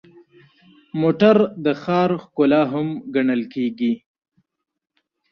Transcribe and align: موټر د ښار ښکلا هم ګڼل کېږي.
موټر 1.01 1.37
د 1.65 1.67
ښار 1.81 2.09
ښکلا 2.23 2.61
هم 2.73 2.87
ګڼل 3.15 3.41
کېږي. 3.53 3.93